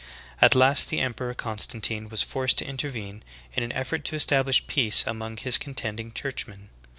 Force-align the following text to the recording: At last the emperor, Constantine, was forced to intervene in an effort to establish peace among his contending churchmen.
At 0.41 0.55
last 0.55 0.89
the 0.89 0.99
emperor, 0.99 1.35
Constantine, 1.35 2.09
was 2.09 2.23
forced 2.23 2.57
to 2.57 2.65
intervene 2.65 3.21
in 3.53 3.61
an 3.61 3.71
effort 3.73 4.03
to 4.05 4.15
establish 4.15 4.65
peace 4.65 5.03
among 5.05 5.37
his 5.37 5.59
contending 5.59 6.11
churchmen. 6.11 6.69